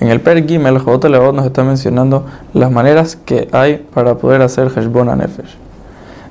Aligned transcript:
En 0.00 0.08
el 0.08 0.20
Perek 0.20 0.48
Gimel, 0.48 0.74
Levavot 0.74 1.34
nos 1.34 1.44
está 1.44 1.64
mencionando 1.64 2.24
las 2.54 2.70
maneras 2.70 3.16
que 3.16 3.48
hay 3.52 3.76
para 3.92 4.14
poder 4.14 4.42
hacer 4.42 4.70
Heshbon 4.74 5.18
Nefesh. 5.18 5.56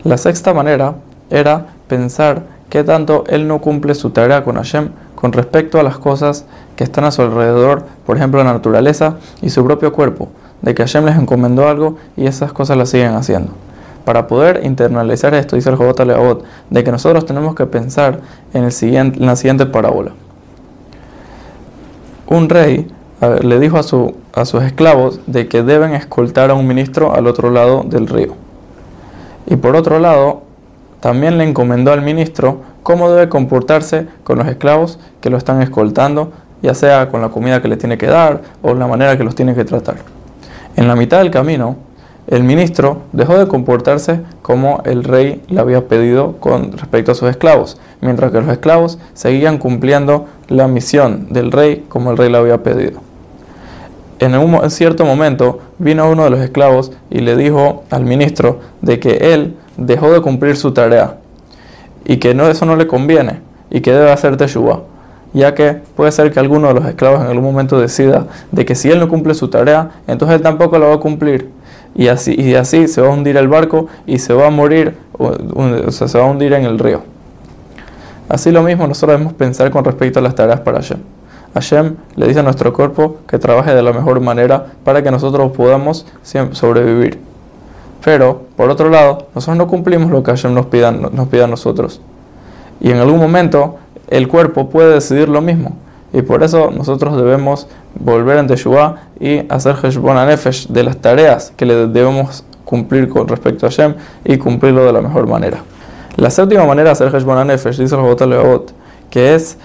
La 0.03 0.17
sexta 0.17 0.53
manera 0.53 0.95
era 1.29 1.67
pensar 1.87 2.43
que 2.69 2.83
tanto 2.83 3.25
él 3.27 3.47
no 3.47 3.59
cumple 3.59 3.93
su 3.93 4.11
tarea 4.11 4.43
con 4.43 4.55
Hashem 4.55 4.89
con 5.15 5.33
respecto 5.33 5.79
a 5.79 5.83
las 5.83 5.97
cosas 5.97 6.45
que 6.75 6.83
están 6.83 7.03
a 7.03 7.11
su 7.11 7.21
alrededor, 7.21 7.83
por 8.05 8.15
ejemplo 8.15 8.43
la 8.43 8.53
naturaleza 8.53 9.17
y 9.41 9.49
su 9.49 9.65
propio 9.65 9.91
cuerpo, 9.91 10.29
de 10.61 10.73
que 10.73 10.83
Hashem 10.83 11.05
les 11.05 11.17
encomendó 11.17 11.67
algo 11.67 11.97
y 12.15 12.25
esas 12.25 12.53
cosas 12.53 12.77
las 12.77 12.89
siguen 12.89 13.13
haciendo. 13.15 13.51
Para 14.05 14.27
poder 14.27 14.61
internalizar 14.63 15.33
esto, 15.33 15.55
dice 15.55 15.69
el 15.69 15.77
Levavot, 15.77 16.43
de 16.69 16.83
que 16.83 16.91
nosotros 16.91 17.25
tenemos 17.25 17.53
que 17.53 17.65
pensar 17.65 18.21
en, 18.53 18.63
el 18.63 18.71
siguiente, 18.71 19.19
en 19.19 19.25
la 19.25 19.35
siguiente 19.35 19.65
parábola 19.65 20.13
un 22.29 22.47
rey 22.47 22.87
le 23.41 23.59
dijo 23.59 23.77
a, 23.77 23.83
su, 23.83 24.15
a 24.33 24.45
sus 24.45 24.63
esclavos 24.63 25.19
de 25.27 25.47
que 25.47 25.63
deben 25.63 25.93
escoltar 25.93 26.51
a 26.51 26.53
un 26.53 26.67
ministro 26.67 27.13
al 27.13 27.27
otro 27.27 27.49
lado 27.49 27.83
del 27.83 28.07
río. 28.07 28.35
Y 29.47 29.57
por 29.57 29.75
otro 29.75 29.99
lado, 29.99 30.43
también 31.01 31.37
le 31.37 31.43
encomendó 31.43 31.91
al 31.91 32.01
ministro 32.01 32.61
cómo 32.83 33.11
debe 33.11 33.29
comportarse 33.29 34.07
con 34.23 34.37
los 34.37 34.47
esclavos 34.47 34.99
que 35.21 35.29
lo 35.29 35.37
están 35.37 35.61
escoltando, 35.61 36.31
ya 36.61 36.73
sea 36.73 37.09
con 37.09 37.21
la 37.21 37.29
comida 37.29 37.61
que 37.61 37.67
le 37.67 37.77
tiene 37.77 37.97
que 37.97 38.07
dar 38.07 38.41
o 38.61 38.73
la 38.73 38.87
manera 38.87 39.17
que 39.17 39.23
los 39.23 39.35
tiene 39.35 39.55
que 39.55 39.65
tratar. 39.65 39.97
En 40.75 40.87
la 40.87 40.95
mitad 40.95 41.17
del 41.17 41.31
camino, 41.31 41.77
el 42.29 42.43
ministro 42.43 43.01
dejó 43.11 43.39
de 43.39 43.47
comportarse 43.47 44.21
como 44.43 44.81
el 44.85 45.03
rey 45.03 45.41
le 45.47 45.59
había 45.59 45.87
pedido 45.87 46.35
con 46.39 46.71
respecto 46.73 47.11
a 47.11 47.15
sus 47.15 47.27
esclavos, 47.27 47.79
mientras 48.01 48.31
que 48.31 48.39
los 48.39 48.49
esclavos 48.49 48.99
seguían 49.15 49.57
cumpliendo 49.57 50.27
la 50.47 50.67
misión 50.67 51.33
del 51.33 51.51
rey 51.51 51.85
como 51.89 52.11
el 52.11 52.17
rey 52.17 52.31
le 52.31 52.37
había 52.37 52.61
pedido. 52.61 53.01
En 54.19 54.69
cierto 54.69 55.05
momento 55.05 55.59
vino 55.79 56.07
uno 56.07 56.25
de 56.25 56.29
los 56.29 56.41
esclavos 56.41 56.91
y 57.09 57.21
le 57.21 57.35
dijo 57.35 57.83
al 57.89 58.05
ministro 58.05 58.59
de 58.81 58.99
que 58.99 59.33
él 59.33 59.55
dejó 59.77 60.11
de 60.11 60.21
cumplir 60.21 60.55
su 60.55 60.71
tarea 60.71 61.17
y 62.05 62.17
que 62.17 62.35
no, 62.35 62.47
eso 62.47 62.65
no 62.65 62.75
le 62.75 62.85
conviene 62.85 63.39
y 63.71 63.81
que 63.81 63.91
debe 63.91 64.11
hacer 64.11 64.37
teshuva, 64.37 64.81
ya 65.33 65.55
que 65.55 65.81
puede 65.95 66.11
ser 66.11 66.31
que 66.31 66.39
alguno 66.39 66.67
de 66.67 66.75
los 66.75 66.85
esclavos 66.85 67.21
en 67.21 67.27
algún 67.27 67.45
momento 67.45 67.79
decida 67.79 68.27
de 68.51 68.65
que 68.65 68.75
si 68.75 68.91
él 68.91 68.99
no 68.99 69.09
cumple 69.09 69.33
su 69.33 69.47
tarea, 69.47 69.89
entonces 70.05 70.35
él 70.35 70.43
tampoco 70.43 70.77
la 70.77 70.87
va 70.87 70.95
a 70.95 70.99
cumplir 70.99 71.57
y 71.99 72.07
así, 72.07 72.33
y 72.39 72.55
así 72.55 72.87
se 72.87 73.01
va 73.01 73.09
a 73.09 73.11
hundir 73.11 73.35
el 73.35 73.49
barco 73.49 73.87
y 74.05 74.19
se 74.19 74.33
va 74.33 74.47
a 74.47 74.49
morir, 74.49 74.95
o, 75.17 75.33
se 75.91 76.17
va 76.17 76.23
a 76.23 76.27
hundir 76.27 76.53
en 76.53 76.63
el 76.63 76.79
río. 76.79 77.01
Así 78.29 78.51
lo 78.51 78.63
mismo 78.63 78.87
nosotros 78.87 79.17
debemos 79.17 79.33
pensar 79.33 79.69
con 79.69 79.83
respecto 79.83 80.19
a 80.19 80.21
las 80.21 80.33
tareas 80.33 80.61
para 80.61 80.77
Hashem. 80.77 80.99
Hashem 81.53 81.95
le 82.15 82.27
dice 82.27 82.39
a 82.39 82.43
nuestro 82.43 82.71
cuerpo 82.71 83.17
que 83.27 83.37
trabaje 83.37 83.75
de 83.75 83.83
la 83.83 83.91
mejor 83.91 84.21
manera 84.21 84.67
para 84.85 85.03
que 85.03 85.11
nosotros 85.11 85.51
podamos 85.51 86.05
sobrevivir. 86.53 87.19
Pero, 88.01 88.43
por 88.55 88.69
otro 88.69 88.89
lado, 88.89 89.27
nosotros 89.35 89.57
no 89.57 89.67
cumplimos 89.67 90.09
lo 90.09 90.23
que 90.23 90.31
Hashem 90.31 90.53
nos 90.53 90.67
pida, 90.67 90.93
nos 90.93 91.27
pide 91.27 91.43
a 91.43 91.47
nosotros. 91.47 91.99
Y 92.79 92.91
en 92.91 92.99
algún 92.99 93.19
momento 93.19 93.75
el 94.07 94.29
cuerpo 94.29 94.69
puede 94.69 94.93
decidir 94.93 95.27
lo 95.27 95.41
mismo. 95.41 95.75
Y 96.11 96.21
por 96.21 96.43
eso 96.43 96.71
nosotros 96.71 97.15
debemos 97.17 97.67
volver 97.95 98.37
en 98.37 98.47
Teshuvah 98.47 98.95
y 99.19 99.51
hacer 99.51 99.75
Heshbon 99.81 100.15
Nefesh 100.27 100.67
de 100.67 100.83
las 100.83 100.97
tareas 100.97 101.53
que 101.55 101.65
le 101.65 101.87
debemos 101.87 102.43
cumplir 102.65 103.09
con 103.09 103.27
respecto 103.27 103.65
a 103.65 103.69
Hashem 103.69 103.95
y 104.25 104.37
cumplirlo 104.37 104.85
de 104.85 104.93
la 104.93 105.01
mejor 105.01 105.27
manera. 105.27 105.59
La 106.15 106.29
séptima 106.29 106.65
manera 106.65 106.89
de 106.89 106.91
hacer 106.91 107.13
Heshbon 107.13 107.47
Nefesh, 107.47 107.77
dice 107.77 107.95
el 107.95 108.01
Jobot 108.01 108.21
Leot, 108.21 108.73
que 109.09 109.35
es 109.35 109.57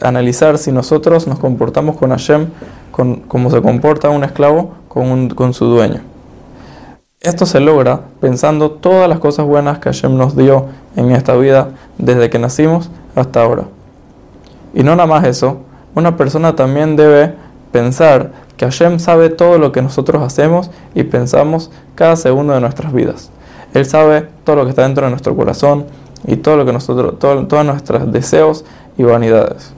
analizar 0.00 0.58
si 0.58 0.72
nosotros 0.72 1.26
nos 1.26 1.38
comportamos 1.38 1.96
con 1.96 2.10
Hashem 2.10 2.48
con, 2.90 3.16
como 3.16 3.50
se 3.50 3.60
comporta 3.60 4.08
un 4.08 4.24
esclavo 4.24 4.74
con, 4.88 5.28
con 5.30 5.52
su 5.52 5.66
dueño. 5.66 6.00
Esto 7.20 7.44
se 7.44 7.60
logra 7.60 8.00
pensando 8.20 8.70
todas 8.70 9.08
las 9.08 9.18
cosas 9.18 9.46
buenas 9.46 9.78
que 9.78 9.90
Hashem 9.90 10.16
nos 10.16 10.36
dio 10.36 10.66
en 10.96 11.10
esta 11.10 11.34
vida 11.36 11.70
desde 11.98 12.30
que 12.30 12.38
nacimos 12.38 12.90
hasta 13.14 13.42
ahora. 13.42 13.64
Y 14.74 14.82
no 14.82 14.94
nada 14.94 15.06
más 15.06 15.24
eso, 15.24 15.58
una 15.96 16.16
persona 16.16 16.54
también 16.54 16.94
debe 16.94 17.34
pensar 17.72 18.30
que 18.58 18.66
Hashem 18.66 18.98
sabe 18.98 19.30
todo 19.30 19.58
lo 19.58 19.72
que 19.72 19.80
nosotros 19.80 20.22
hacemos 20.22 20.70
y 20.94 21.04
pensamos 21.04 21.70
cada 21.94 22.16
segundo 22.16 22.52
de 22.52 22.60
nuestras 22.60 22.92
vidas. 22.92 23.30
Él 23.72 23.86
sabe 23.86 24.28
todo 24.44 24.56
lo 24.56 24.64
que 24.64 24.70
está 24.70 24.82
dentro 24.82 25.04
de 25.06 25.10
nuestro 25.10 25.34
corazón 25.34 25.86
y 26.26 26.36
todo 26.36 26.58
lo 26.58 26.66
que 26.66 26.72
nosotros, 26.74 27.18
todos 27.18 27.64
nuestros 27.64 28.12
deseos 28.12 28.66
y 28.98 29.04
vanidades. 29.04 29.72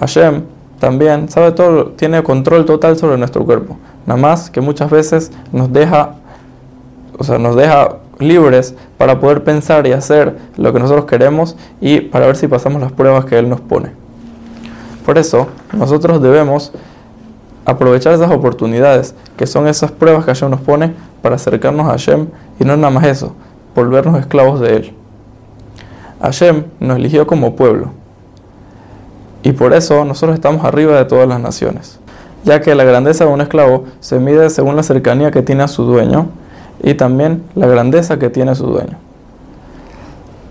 Hashem 0.00 0.42
también 0.80 1.30
sabe 1.30 1.52
todo, 1.52 1.86
tiene 1.92 2.22
control 2.22 2.66
total 2.66 2.98
sobre 2.98 3.16
nuestro 3.16 3.42
cuerpo. 3.46 3.78
Nada 4.04 4.20
más 4.20 4.50
que 4.50 4.60
muchas 4.60 4.90
veces 4.90 5.32
nos 5.50 5.72
deja, 5.72 6.16
o 7.18 7.24
sea, 7.24 7.38
nos 7.38 7.56
deja 7.56 7.96
libres 8.18 8.74
para 8.98 9.18
poder 9.18 9.44
pensar 9.44 9.86
y 9.86 9.92
hacer 9.92 10.36
lo 10.58 10.74
que 10.74 10.78
nosotros 10.78 11.06
queremos 11.06 11.56
y 11.80 12.00
para 12.00 12.26
ver 12.26 12.36
si 12.36 12.48
pasamos 12.48 12.82
las 12.82 12.92
pruebas 12.92 13.24
que 13.24 13.38
Él 13.38 13.48
nos 13.48 13.62
pone. 13.62 14.03
Por 15.04 15.18
eso, 15.18 15.48
nosotros 15.72 16.22
debemos 16.22 16.72
aprovechar 17.64 18.12
esas 18.14 18.30
oportunidades, 18.30 19.14
que 19.36 19.46
son 19.46 19.66
esas 19.66 19.90
pruebas 19.90 20.24
que 20.24 20.30
Hashem 20.30 20.50
nos 20.50 20.60
pone 20.60 20.94
para 21.22 21.36
acercarnos 21.36 21.86
a 21.86 21.90
Hashem 21.90 22.26
y 22.58 22.64
no 22.64 22.76
nada 22.76 22.90
más 22.90 23.04
eso, 23.04 23.34
volvernos 23.74 24.18
esclavos 24.18 24.60
de 24.60 24.76
Él. 24.76 24.94
Hashem 26.20 26.64
nos 26.80 26.96
eligió 26.96 27.26
como 27.26 27.54
pueblo 27.54 27.90
y 29.42 29.52
por 29.52 29.74
eso 29.74 30.04
nosotros 30.04 30.34
estamos 30.34 30.64
arriba 30.64 30.96
de 30.96 31.04
todas 31.04 31.28
las 31.28 31.40
naciones, 31.40 31.98
ya 32.44 32.60
que 32.60 32.74
la 32.74 32.84
grandeza 32.84 33.26
de 33.26 33.30
un 33.30 33.40
esclavo 33.42 33.84
se 34.00 34.18
mide 34.18 34.48
según 34.48 34.76
la 34.76 34.82
cercanía 34.82 35.30
que 35.30 35.42
tiene 35.42 35.64
a 35.64 35.68
su 35.68 35.84
dueño 35.84 36.28
y 36.82 36.94
también 36.94 37.42
la 37.54 37.66
grandeza 37.66 38.18
que 38.18 38.30
tiene 38.30 38.54
su 38.54 38.66
dueño. 38.66 38.96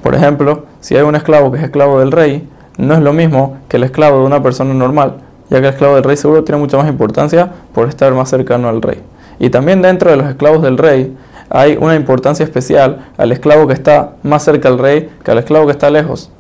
Por 0.04 0.16
ejemplo, 0.16 0.66
si 0.80 0.96
hay 0.96 1.04
un 1.04 1.16
esclavo 1.16 1.52
que 1.52 1.58
es 1.58 1.64
esclavo 1.64 2.00
del 2.00 2.12
rey, 2.12 2.48
no 2.78 2.94
es 2.94 3.02
lo 3.02 3.14
mismo 3.14 3.58
que 3.68 3.78
el 3.78 3.84
esclavo 3.84 4.20
de 4.20 4.26
una 4.26 4.42
persona 4.42 4.74
normal, 4.74 5.18
ya 5.50 5.60
que 5.60 5.68
el 5.68 5.74
esclavo 5.74 5.96
del 5.96 6.04
rey 6.04 6.18
seguro 6.18 6.44
tiene 6.44 6.60
mucha 6.60 6.78
más 6.78 6.88
importancia 6.88 7.52
por 7.74 7.88
estar 7.88 8.14
más 8.14 8.30
cercano 8.30 8.70
al 8.70 8.82
rey. 8.82 9.02
Y 9.40 9.50
también 9.50 9.82
dentro 9.82 10.10
de 10.10 10.18
los 10.18 10.28
esclavos 10.28 10.62
del 10.62 10.78
rey 10.78 11.16
hay 11.50 11.78
una 11.80 11.96
importancia 11.96 12.44
especial 12.44 13.12
al 13.18 13.32
esclavo 13.32 13.68
que 13.68 13.74
está 13.74 14.14
más 14.24 14.44
cerca 14.44 14.70
al 14.70 14.80
rey 14.80 15.12
que 15.24 15.32
al 15.32 15.38
esclavo 15.38 15.66
que 15.66 15.72
está 15.72 15.90
lejos. 15.90 16.32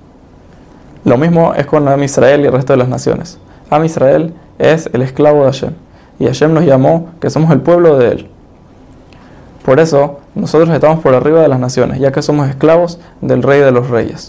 Lo 1.05 1.17
mismo 1.17 1.53
es 1.53 1.65
con 1.65 1.87
Am 1.87 2.01
Israel 2.03 2.41
y 2.41 2.45
el 2.45 2.53
resto 2.53 2.73
de 2.73 2.77
las 2.77 2.87
naciones. 2.87 3.37
Am 3.69 3.83
Israel 3.83 4.33
es 4.57 4.89
el 4.93 5.01
esclavo 5.01 5.41
de 5.41 5.51
Hashem. 5.51 5.73
Y 6.19 6.25
Hashem 6.25 6.53
nos 6.53 6.65
llamó 6.65 7.09
que 7.19 7.29
somos 7.29 7.51
el 7.51 7.61
pueblo 7.61 7.97
de 7.97 8.09
él. 8.09 8.29
Por 9.65 9.79
eso, 9.79 10.19
nosotros 10.35 10.69
estamos 10.69 10.99
por 10.99 11.15
arriba 11.15 11.41
de 11.41 11.47
las 11.47 11.59
naciones, 11.59 11.99
ya 11.99 12.11
que 12.11 12.21
somos 12.21 12.49
esclavos 12.49 12.99
del 13.21 13.43
Rey 13.43 13.61
de 13.61 13.71
los 13.71 13.89
Reyes. 13.89 14.21